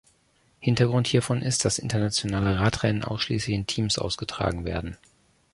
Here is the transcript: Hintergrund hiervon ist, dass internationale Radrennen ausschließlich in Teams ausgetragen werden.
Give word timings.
Hintergrund 0.59 1.05
hiervon 1.05 1.43
ist, 1.43 1.63
dass 1.63 1.77
internationale 1.77 2.57
Radrennen 2.59 3.03
ausschließlich 3.03 3.55
in 3.55 3.67
Teams 3.67 3.99
ausgetragen 3.99 4.65
werden. 4.65 4.97